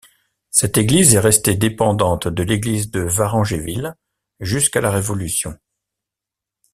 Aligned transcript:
Cette 0.49 0.79
église 0.79 1.13
est 1.13 1.19
restée 1.19 1.53
dépendante 1.53 2.27
de 2.27 2.41
l'église 2.41 2.89
de 2.89 3.01
Varangéville 3.01 3.93
jusqu'à 4.39 4.81
la 4.81 4.89
Révolution. 4.89 5.55